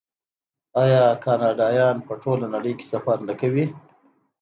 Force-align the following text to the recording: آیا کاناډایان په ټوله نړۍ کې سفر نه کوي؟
آیا 0.83 1.03
کاناډایان 1.23 1.97
په 2.07 2.13
ټوله 2.21 2.45
نړۍ 2.55 2.73
کې 2.77 2.85
سفر 2.93 3.17
نه 3.27 3.33
کوي؟ 3.41 3.65